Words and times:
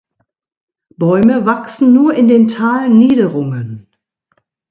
Bäume 0.97 1.45
wachsen 1.45 1.93
nur 1.93 2.15
in 2.15 2.27
den 2.27 2.47
Talniederungen. 2.47 3.87